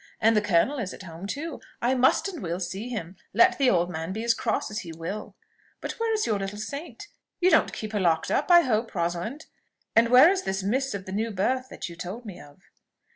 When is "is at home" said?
0.79-1.27